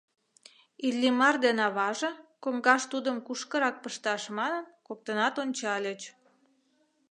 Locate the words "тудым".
2.91-3.17